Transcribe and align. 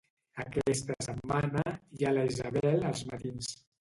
Aquesta 0.43 0.95
setmana 1.07 1.63
hi 1.99 2.07
ha 2.09 2.15
la 2.19 2.25
Isabel 2.33 2.87
als 2.93 3.05
matins. 3.13 3.53